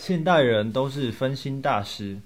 [0.00, 2.22] 现代人都是分心大师，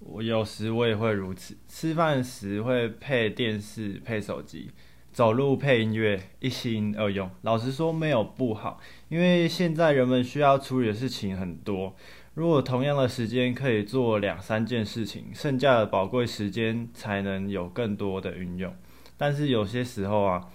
[0.00, 1.56] 我有时我也会如此。
[1.68, 4.72] 吃饭时会配电视、配手机，
[5.12, 7.30] 走路配音乐，一心二用。
[7.42, 11.94] 老实说，没有不好，因为现在人们需要处理的事情很多。
[12.34, 18.74] 如果同样的时间可以做两三件事情，剩下的宝贵时间才能有更多的运用。
[19.16, 20.48] 但是有些时候啊，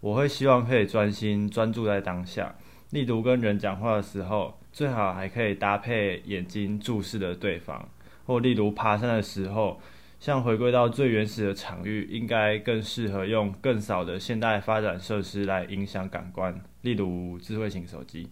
[0.00, 2.54] 我会希望可以专心专注在当下，
[2.90, 4.58] 例如跟人讲话的时候。
[4.74, 7.86] 最好还可以搭配眼睛注视的对方，
[8.26, 9.80] 或例如爬山的时候，
[10.18, 18.28] 像回归到最原始的场域，应该更适合用更少的现代发展设施来影响感官，例如智慧型手机。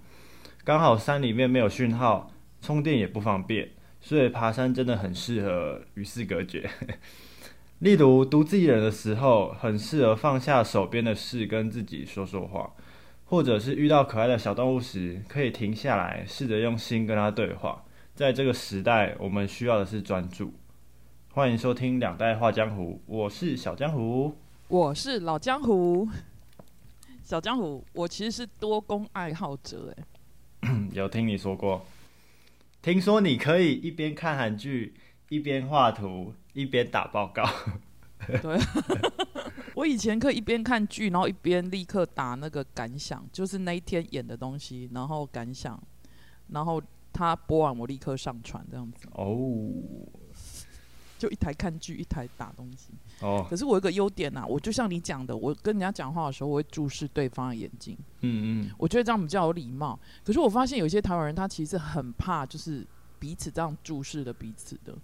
[0.65, 3.69] 刚好山里面没有讯号，充电也不方便，
[4.01, 6.69] 所以爬山真的很适合与世隔绝。
[7.79, 12.73] 例如独自一人的时候，很适合放下手边的事，跟自己说说话。
[13.33, 17.83] 或者是遇到可爱的小动物时，可以停下来，试着用心跟它对话。
[18.15, 20.53] 在这个时代，我们需要的是专注。
[21.31, 24.37] 欢迎收听《两代画江湖》，我是小江湖，
[24.69, 26.07] 我是老江湖。
[27.25, 29.97] 小江湖，我其实是多功爱好者，
[30.61, 31.87] 哎， 有听你说过。
[32.83, 34.93] 听说你可以一边看韩剧，
[35.31, 37.49] 一边画图，一边打报告。
[38.43, 38.59] 对。
[39.83, 45.77] 我以前可以一边看剧，然后一边立刻打那个感想，就是那一天演的东西，然后感想，
[46.51, 46.81] 然后
[47.13, 49.09] 他播完我立刻上传这样子。
[49.15, 49.73] 哦，
[51.19, 52.91] 就一台看剧，一台打东西。
[53.23, 53.45] 哦。
[53.51, 57.99] 可是我有个优点呐，我就像你讲的，我跟人家讲话的时候，我会注视对方的眼睛。
[58.21, 58.71] 嗯嗯。
[58.79, 59.99] 我觉得这样比较有礼貌。
[60.23, 62.87] 可是我发现有些台湾人他其实很怕，就是
[63.19, 64.97] 彼此这样注视的彼此的。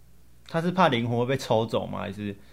[0.47, 1.99] 他是怕灵魂会被抽走吗？
[1.99, 2.37] 还是？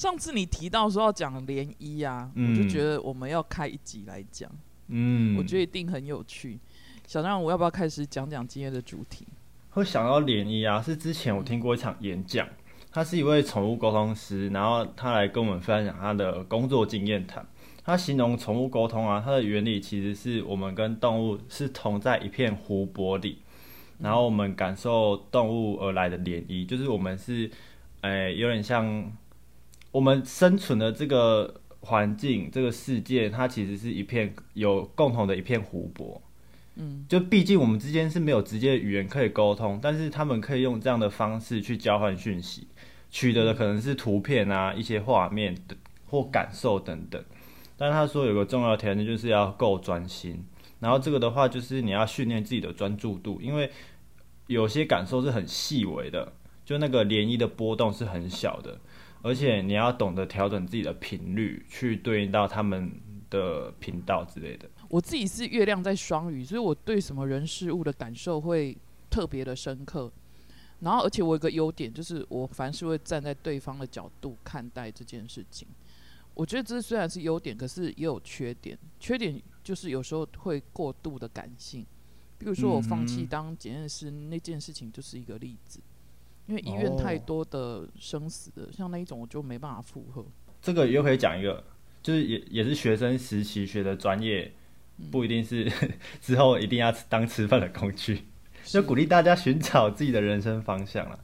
[0.00, 4.50] 上次你提到说要讲涟漪啊，我就觉得我们要开一集来讲。
[4.88, 6.58] 嗯，我觉得一定很有趣。
[7.06, 9.26] 小张，我要不要开始讲讲今天的主题？
[9.68, 12.48] 会想到涟漪啊，是之前我听过一场演讲，
[12.90, 17.46] 他是一位宠物沟通师，然后他来跟我们分享他的工作经验谈。
[17.84, 23.42] 他形容宠物沟通啊，它的原理其实是我们跟动物是同在一片湖泊里，
[23.98, 27.50] 然后我们感受动物而来的涟漪，就是我们是。
[28.02, 29.12] 哎，有点像
[29.92, 36.22] 我们生存的这个环境，这个世界，它其实是一片有共同的一片湖泊。
[36.76, 42.68] 嗯，就毕竟我们之间是没有直接语言可以沟通，但是他们可以用这样的方式去交换讯息，
[43.10, 45.76] 取得的可能是图片啊、一些画面的
[46.06, 47.22] 或感受等等。
[47.76, 50.44] 但他说有个重要条件就是要够专心，
[50.78, 53.70] 然后这个的话就是你要训练自己的专注度，因为
[54.46, 56.32] 有些感受是很细微的。
[56.62, 58.78] 就那个涟漪的波动是很小的，
[59.22, 62.90] 而且你要懂得调整自己的频率，去对应到他们
[63.28, 64.68] 的频道之类的。
[64.88, 68.76] 我自己是月亮在双鱼，所以我对什么人事物的感受会
[69.10, 70.10] 特别的深刻。
[70.80, 75.68] 然后，而且我有个优点，就是我凡事会站在对方的角度看待这件事情。
[76.32, 78.78] 我觉得这虽然是优点，可是也有缺点。
[78.98, 81.84] 缺点就是有时候会过度的感性，
[82.38, 85.80] 比如说我放弃当检验师那件事情，就是一个例子。
[86.50, 90.26] 因为医院太多的生死的，像那一种我就没办法负荷。
[90.60, 91.62] 这个又可以讲一个，
[92.02, 94.52] 就是也也是学生时期学的专业，
[95.12, 95.70] 不一定是
[96.20, 98.24] 之后一定要当吃饭的工具，
[98.64, 101.16] 就鼓励大家寻找自己的人生方向了。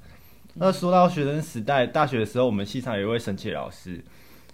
[0.55, 4.03] 那说到学生时代，大学的时候，我们系上有一位神奇老师，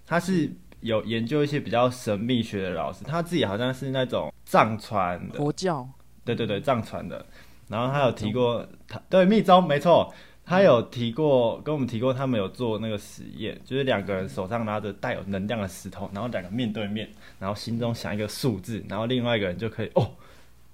[0.06, 0.50] 他是
[0.80, 5.86] 有研究一些比较神秘学的老师，他自己好像是那种藏传的佛教，
[6.24, 7.26] 对对对，藏传的。
[7.68, 10.12] 然后他有提过，他对密宗没错。
[10.52, 20.10] 他有提过，跟我们提过，他们有做那个实验，就是两个人手上拿着带有能量的石头，然后两个面对面，然后心中想一个数字，然后另外一个人就可以哦，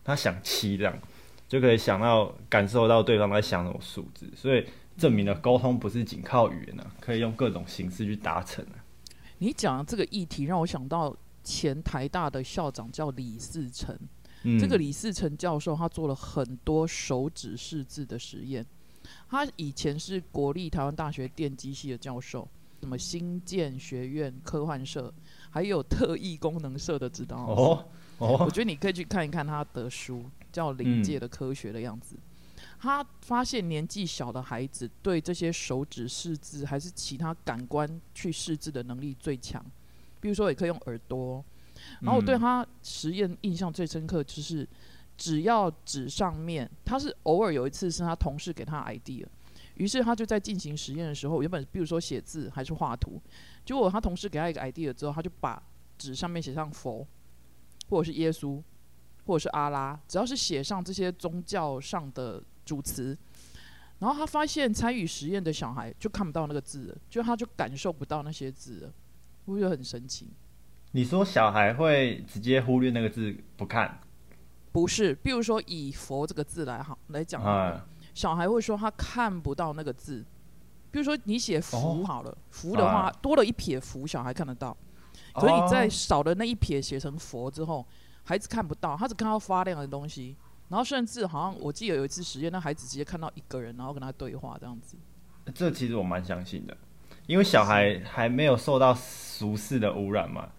[0.02, 0.98] 他想七这样，
[1.46, 8.66] 就可以想到感受到对方在想什么数字，所以证明了沟通不是仅靠语言呢，可以用各种形式去达成
[9.38, 13.96] 你讲的这个议题让我想到前台大的校长叫李世成，
[14.58, 18.66] 这个李世成教授他做了很多手指识字的实验。
[19.28, 22.48] 他以前是国立台湾大学电机系的教授，
[22.80, 25.12] 什么新建学院科幻社，
[25.50, 27.84] 还有特异功能社的指导哦
[28.18, 32.16] 哦，我觉得你可以去看一看他的书，叫《临界的科学》的样子。
[32.80, 39.64] 他发现年纪小的孩子对这些手指识字，还是其他感官去识字的能力最强。
[40.20, 41.44] 比如说，也可以用耳朵。
[42.00, 44.66] 然后我对他实验印象最深刻就是。
[45.18, 49.26] 只要纸上面，他是偶尔有一次是他同事给他 idea，
[49.74, 53.20] 于是他就在进行实验的时候，原本比如说写字还是画图，
[53.64, 55.60] 结果他同事给他一个 idea 之后，他就把
[55.98, 57.04] 纸上面写上佛，
[57.90, 58.62] 或者是耶稣，
[59.26, 63.18] 或者是阿拉，只要是写上这些宗教上的主词，
[63.98, 68.92] 然后他发现参与实验的小孩就看不到那个字，就他就感受不到那些字了，
[69.46, 70.28] 我觉得很神奇。
[70.92, 74.00] 你说小孩会直接忽略那个字不看？
[74.72, 77.42] 不是，比如说以“佛”这个字来好来讲，
[78.14, 80.24] 小孩会说他看不到那个字。
[80.90, 84.76] 比如说你写“福”好了，“福”的话多了一撇“福”，小孩看得到。
[85.40, 87.86] 所以你在少的那一撇写成“佛”之后，
[88.24, 90.36] 孩子看不到，他只看到发亮的东西。
[90.68, 94.96] 然后甚至好像我记得有一次实验，那孩子直接看到一个人，然后跟他对话这样子。
[95.54, 96.76] 这其实我蛮相信的，
[97.26, 100.50] 因为小孩还没有受到俗世的污染嘛。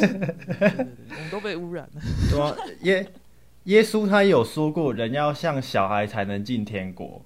[0.00, 2.00] 我们都被污染了。
[2.30, 3.12] 对啊，耶
[3.64, 7.24] 耶稣他有说过，人要像小孩才能进天国，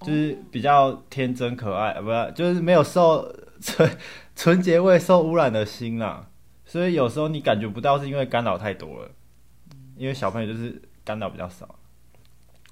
[0.00, 3.30] 就是比较天真可爱，不是就是没有受
[3.60, 3.90] 纯
[4.34, 6.28] 纯洁未受污染的心啦。
[6.64, 9.10] 所以有时候你感觉不到，是因为干扰太多了。
[9.96, 11.68] 因为小朋友就是干扰比较少。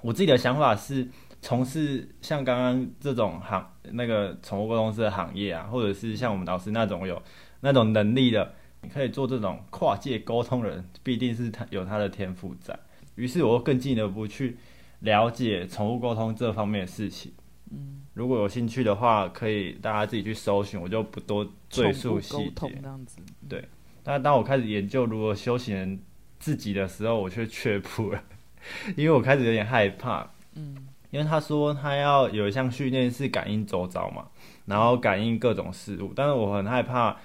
[0.00, 1.06] 我自己的想法是，
[1.40, 7.20] 从事像刚刚这种行那个宠物沟通师的行业啊，或者是像我们老师那种有
[7.60, 8.54] 那种能力的。
[8.82, 12.76] 你可以做这种跨界沟通人，必定是他有他的天赋在。
[13.14, 14.56] 于是，我更进一步去
[15.00, 17.32] 了解宠物沟通这方面的事情。
[17.70, 22.78] 嗯，如果有兴趣的话，可以大家自己去搜寻，我就不多赘述细节。
[22.80, 23.18] 这样子，
[23.48, 23.64] 对。
[24.02, 26.00] 但当我开始研究如何修行人
[26.40, 28.22] 自己的时候，我却却步了，
[28.96, 30.28] 因为我开始有点害怕。
[30.54, 34.26] 嗯，因为他说他要有一项训练是感应周遭嘛，
[34.66, 37.16] 然后感应各种事物，但是我很害怕。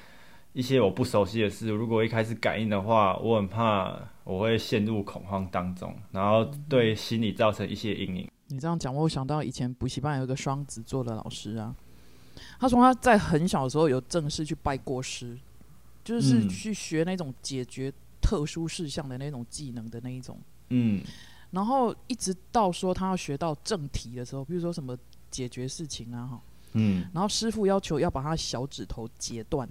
[0.58, 8.28] 一些我不熟悉的事，如果一开始感应的话，我很怕我会陷入恐慌当中，然后对心理造成一些阴影。
[8.48, 11.76] 你这样讲，我想到以前补习班有一个双子座的老师啊，
[12.60, 15.38] 他说他在很小的时候有正式去拜过师，
[16.04, 20.40] 就是去学那种解决特殊事项的那种技能的那一种。
[20.70, 21.04] 嗯，
[21.52, 24.98] 然后一直到说他要学到正题的时候，比如说什么
[25.30, 26.42] 解决事情啊，哈，
[26.74, 29.70] 嗯，然后师傅要求要把他小指头截断。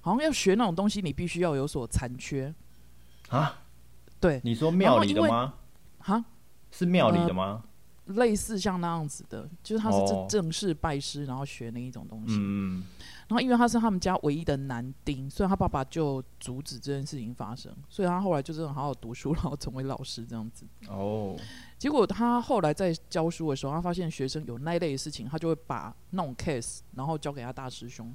[0.00, 2.54] 好像要学那种东西，你必须要有所残缺
[3.28, 3.62] 啊？
[4.18, 5.54] 对，你说庙里的吗？
[5.98, 6.24] 哈，
[6.70, 7.64] 是庙里的吗？
[8.06, 12.36] 类似像那样子的，就是他是正正式拜师，然后学那一种东西。
[12.38, 12.82] 嗯
[13.28, 20.66] 然后因为他是他们家唯一的男丁，所以他爸爸就阻止这件事情发生，所以他后来就真的好好读书，然后成为老师这样子。
[20.88, 21.36] 哦。
[21.78, 28.12] 结果他后来在教书的时候，他发现学生有那类的事情，他就会把那种 case，然后交给他大师兄。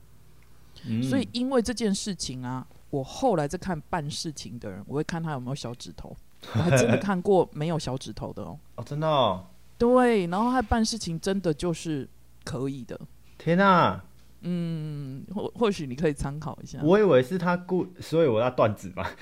[1.01, 6.15] 所以，因为这件事情啊，我后来在看办事情的人，我会看他有没有小指头。
[6.53, 8.59] 我还真的看过没有小指头的哦。
[8.75, 9.45] 哦，真的哦。
[9.77, 12.07] 对，然后他办事情真的就是
[12.43, 12.99] 可以的。
[13.37, 14.01] 天哪！
[14.47, 16.79] 嗯，或或许你可以参考一下。
[16.83, 19.07] 我以为是他故，所以我要断指嘛。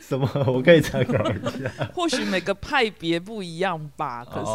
[0.00, 0.26] 什么？
[0.46, 1.70] 我可以参考一下。
[1.92, 4.24] 或许每个派别不一样吧。
[4.24, 4.46] 可是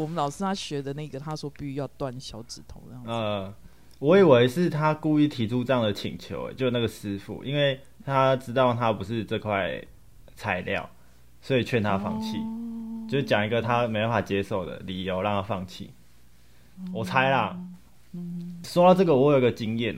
[0.00, 3.54] 我们老师他学的那个，他说必须要断小指头这样子。
[3.98, 9.82] 我以为是他故意提出这样的请求，就那个师傅，因为他知道他不是这块
[10.34, 10.88] 材料，
[11.40, 12.36] 所以劝他放弃，
[13.08, 15.90] 就讲一个他没办法接受的理由让他放弃。
[16.92, 17.56] 我猜啦。
[18.64, 19.96] 说到这个，我有个经验，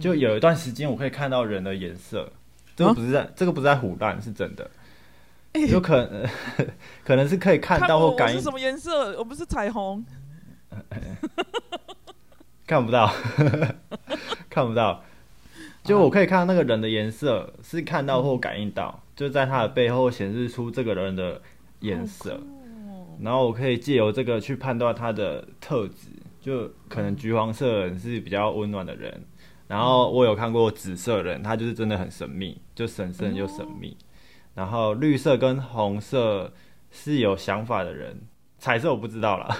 [0.00, 2.30] 就有一段时间我可以看到人的颜色，
[2.76, 4.70] 这个不是在这个不是在胡乱，是真的，
[5.68, 6.28] 有可能
[7.04, 10.04] 可能是可以看到或感应什么颜色，我不是彩虹。
[12.72, 13.12] 看不到，
[14.48, 15.04] 看不到。
[15.84, 21.42] 就我可以看到那个人的颜色，是看到或感应到，就在他的背后显示出这个人的
[21.80, 22.40] 颜色。
[23.20, 26.08] 然后我可以借由这个去判断他的特质，
[26.40, 29.22] 就可能橘黄色人是比较温暖的人。
[29.68, 33.94] 然后我有看过紫色人，他就是真的很神秘，就神圣又神秘。
[34.54, 36.50] 然后绿色跟红色
[36.90, 38.18] 是有想法的人。
[38.62, 39.56] 彩色我不知道了，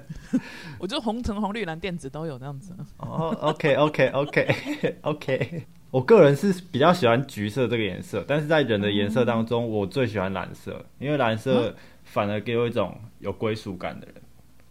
[0.80, 2.74] 我觉得红橙黄绿蓝靛紫都有那样子。
[2.96, 14.14] 哦， OK OK OK OK，我个人是比较喜欢橘色这个颜色，但是在人的颜色当中，我最喜欢蓝色，因为蓝色反而给我一种有归属感的人。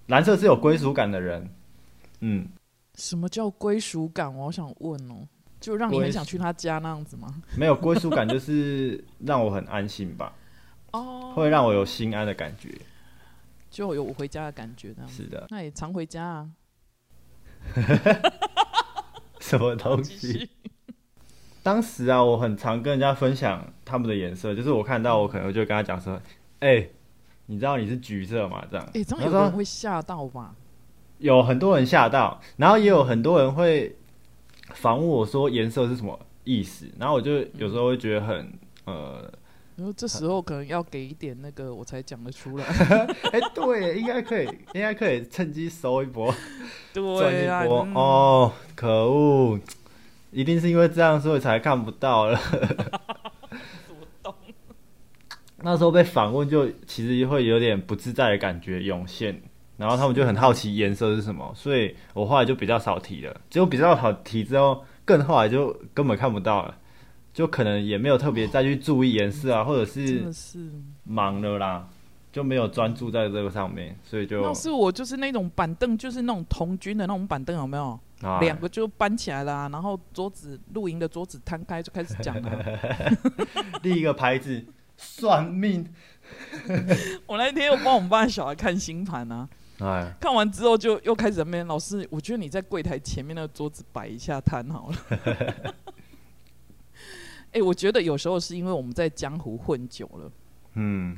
[0.07, 1.47] 蓝色是有归属感的人，
[2.21, 2.47] 嗯。
[2.95, 4.35] 什么叫归属感？
[4.35, 5.27] 我好想问哦，
[5.59, 7.35] 就让你很想去他家那样子吗？
[7.55, 10.33] 没有归属感，就是让我很安心吧。
[10.91, 12.67] 哦，会让我有心安的感觉。
[13.69, 15.47] 就有我回家的感觉，这样是的。
[15.49, 16.49] 那也常回家啊。
[19.39, 20.49] 什么东西？
[21.61, 26.19] 当时啊，我很常跟人家分享他们的颜色，就是我看到，我可能就跟他讲说
[26.59, 26.88] ：“哎，
[27.47, 28.85] 你知道你是橘色吗？”这样。
[28.93, 30.55] 哎，这样有人会吓到吧？
[31.19, 33.95] 有很多人吓到，然后也有很多人会
[34.73, 38.53] 反问我说颜色是什么意思，然后我就有时候会觉得很
[38.85, 39.29] 呃，
[39.79, 42.65] 然后这时候可能要给一点那个，我才讲得出来。
[43.31, 46.36] 哎，对，应该可以，应该可以趁机收一波，
[46.91, 47.63] 对啊，
[47.95, 49.57] 哦，可恶，
[50.31, 52.38] 一定是因为这样，所以才看不到了。
[55.63, 59.41] 那时候被访问，就其实会有点不自在的感觉涌现，
[59.77, 63.39] 然后他们就很好奇颜色是什么，所以我后来就比较少提了。
[63.50, 66.77] 结果比较少提之后，更后来就根本看不到了，
[67.39, 70.29] 就可能也没有特别再去注意颜色啊，或者是
[71.05, 71.88] 忙了啦，
[72.34, 74.41] 就没有专注在这个上面，所以就。
[74.41, 77.98] 那是我就是那种板凳，就是那种童军的那种板凳，有没有？
[78.41, 82.79] 两个就搬起来了，然后桌子露营的桌子摊开就开始讲了。
[83.81, 84.65] 第一个牌子。
[84.98, 85.88] 算命！
[87.25, 89.48] 我那天又帮我们班小孩看星盘啊，
[89.79, 95.74] 哎，看完之后就又开始那边老师，我觉得你在柜台前面那个桌子摆一下摊好了。
[97.51, 100.32] 哎，我觉得有时候是因为我们在江湖混久了，
[100.74, 101.18] 嗯，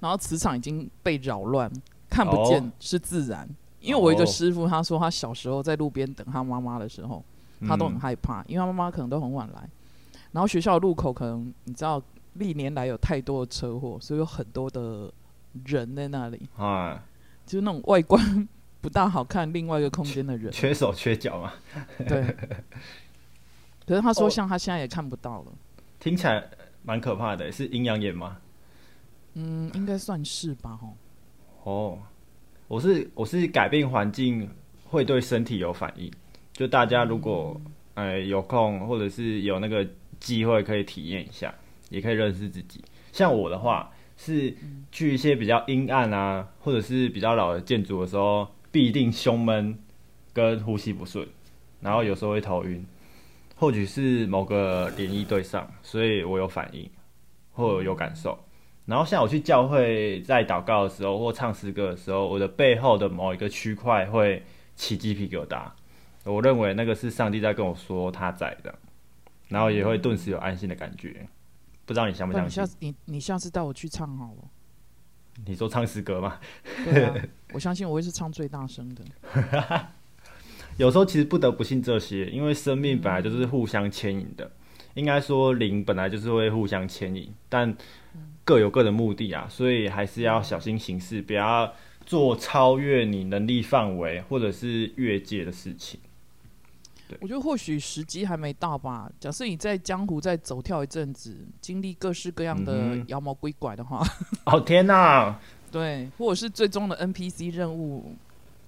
[0.00, 1.70] 然后磁场已经被扰乱，
[2.08, 3.48] 看不见是自然。
[3.80, 7.24] 因为我一个师傅他说，他小时候在路边等他妈妈的时候，
[7.66, 9.68] 他都很害怕，因为他妈妈可能都很晚来，
[10.32, 12.02] 然后学校路口可能你知道。
[12.36, 15.08] 历年来有太多的车祸，所以有很多的
[15.66, 16.48] 人在那里。
[16.56, 17.00] 哎，
[17.46, 18.48] 就是那种外观
[18.82, 21.52] 不大好看，另外一个空间的人，缺手缺脚嘛。
[22.08, 22.36] 对。
[23.86, 25.52] 可是他说，像他现在也看不到了。
[26.00, 26.42] 听起来
[26.82, 28.36] 蛮可怕的，是阴阳眼吗？
[29.34, 30.78] 嗯，应该算是吧。
[30.80, 30.96] 吼。
[31.64, 31.98] 哦，
[32.68, 34.48] 我是我是改变环境
[34.84, 36.10] 会对身体有反应。
[36.52, 37.60] 就大家如果
[37.94, 39.86] 哎有空或者是有那个
[40.20, 41.54] 机会，可以体验一下。
[41.90, 42.82] 也可以认识自己。
[43.12, 44.52] 像我的话，是
[44.90, 49.78] 去一些比较阴暗啊，或者是比较老的建筑的时候，必定胸闷
[50.32, 51.24] 跟呼吸不顺，
[51.80, 52.84] 然后有时候会头晕，
[53.54, 56.90] 或许是某个联谊对上，所以我有反应
[57.52, 58.38] 或有感受。
[58.86, 64.42] 然后像我去教会，在祷告的时候或唱诗歌的时候，我的背后的某一个区块会
[64.76, 65.70] 起鸡皮疙瘩，
[66.24, 68.74] 我认为那个是上帝在跟我说他在的，
[69.48, 71.26] 然后也会顿时有安心的感觉。
[71.86, 72.50] 不知道你相不相信？
[72.50, 74.50] 下次你你下次带我去唱好了。
[75.46, 76.38] 你说唱诗歌吗？
[76.84, 77.14] 对啊，
[77.52, 79.04] 我相信我会是唱最大声的。
[80.76, 84.50] 有时候其实不得不信这些，因为生命本来就是互相牵引的。
[84.94, 87.76] 应该说灵本来就是会互相牵引，但
[88.44, 91.72] 各有各的目的啊，所以还是要小心行事，不要
[92.06, 95.98] 做超越你能力范围或者是越界的事情。
[97.20, 99.10] 我觉得或许时机还没到吧。
[99.20, 104.04] 假设你在江湖再走跳一阵子，经历各式各样的妖魔鬼怪的话，
[104.46, 105.38] 哦天哪！
[105.72, 108.14] 对，或者是最终的 NPC 任务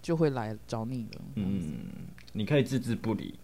[0.07, 1.21] 就会来找你了。
[1.35, 1.89] 嗯，
[2.33, 3.35] 你可以置之不理，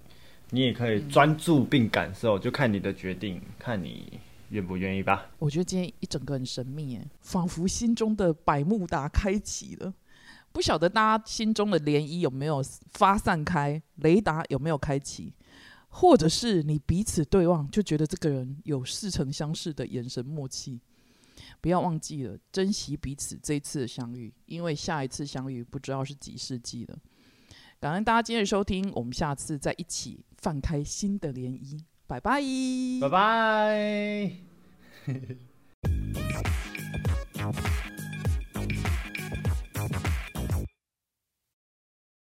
[0.50, 5.28] 你也可以专注并感受，就看你的决定，看你愿不愿意吧。
[5.40, 9.92] 我觉得今天一整个很神秘，哎，仿佛心中的百慕达开启了。
[10.52, 15.35] 不晓得大家心中的涟漪有没有发散开，雷达有没有开启，
[15.88, 20.78] 或者是你彼此对望就觉得这个人有似曾相识的眼神默契。
[21.62, 26.99] 不要忘记了珍惜彼此这次的相遇，因为下一次相遇不知道是几世纪了。
[27.81, 31.81] 感恩大家今日收听，我们下次再一起放开新的涟漪。
[32.07, 32.42] 拜拜，
[33.00, 34.37] 拜拜。